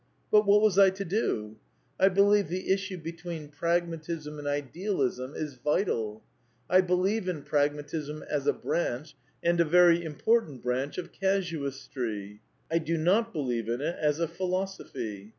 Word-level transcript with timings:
But 0.31 0.47
what 0.47 0.61
was 0.61 0.79
I 0.79 0.89
to 0.89 1.05
do? 1.05 1.57
I 1.99 2.09
believe 2.09 2.47
the 2.47 2.71
issue 2.71 2.97
between 2.97 3.49
Pragmatism 3.49 4.39
and 4.39 4.47
Idealism 4.47 5.35
is 5.35 5.57
vital. 5.63 6.23
I 6.67 6.81
believe 6.81 7.29
in 7.29 7.43
Prag 7.43 7.73
matism 7.73 8.23
as 8.27 8.47
a 8.47 8.51
branch, 8.53 9.15
and 9.43 9.59
a 9.59 9.63
very 9.63 10.03
important 10.03 10.63
branch 10.63 10.97
of 10.97 11.11
casu 11.11 11.59
* 11.65 11.69
istry. 11.69 12.39
I 12.71 12.79
do 12.79 12.97
not 12.97 13.31
believe 13.31 13.69
in 13.69 13.79
it 13.79 13.95
as 13.99 14.19
a 14.19 14.27
philosophy. 14.27 15.29